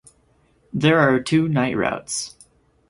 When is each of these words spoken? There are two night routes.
There 0.73 0.97
are 0.97 1.19
two 1.19 1.47
night 1.47 1.77
routes. 1.77 2.35